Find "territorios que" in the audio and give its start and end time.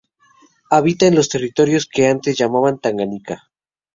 1.29-2.07